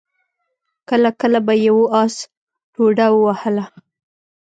کله 0.89 1.09
کله 1.21 1.39
به 1.45 1.53
يوه 1.67 1.85
آس 2.03 2.15
ټوډه 2.73 3.07
ووهله. 3.11 3.65